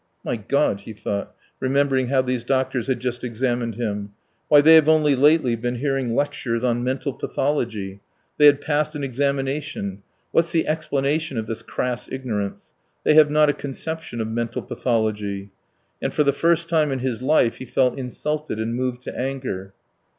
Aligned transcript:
"My 0.23 0.35
God..." 0.35 0.79
he 0.81 0.93
thought, 0.93 1.35
remembering 1.59 2.07
how 2.07 2.23
these 2.23 2.43
doctors 2.43 2.87
had 2.87 2.99
just 2.99 3.23
examined 3.23 3.75
him; 3.75 4.13
"why, 4.47 4.59
they 4.61 4.73
have 4.73 4.89
only 4.89 5.15
lately 5.15 5.55
been 5.55 5.75
hearing 5.75 6.15
lectures 6.15 6.63
on 6.63 6.83
mental 6.83 7.13
pathology; 7.13 8.01
they 8.39 8.47
had 8.47 8.61
passed 8.61 8.95
an 8.95 9.03
examination 9.03 10.01
what's 10.31 10.51
the 10.53 10.67
explanation 10.67 11.37
of 11.37 11.45
this 11.45 11.61
crass 11.61 12.09
ignorance? 12.11 12.73
They 13.03 13.13
have 13.13 13.29
not 13.29 13.49
a 13.51 13.53
conception 13.53 14.19
of 14.21 14.27
mental 14.27 14.63
pathology!" 14.63 15.51
And 16.01 16.11
for 16.11 16.23
the 16.23 16.33
first 16.33 16.67
time 16.67 16.91
in 16.91 16.97
his 16.97 17.21
life 17.21 17.57
he 17.57 17.65
felt 17.65 17.99
insulted 17.99 18.57
and 18.59 18.73
moved 18.73 19.03
to 19.03 19.15
anger. 19.15 19.75